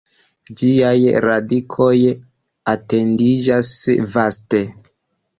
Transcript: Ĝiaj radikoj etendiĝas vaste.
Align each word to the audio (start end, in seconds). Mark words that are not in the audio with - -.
Ĝiaj 0.59 0.93
radikoj 1.25 1.97
etendiĝas 2.73 3.69
vaste. 4.15 4.63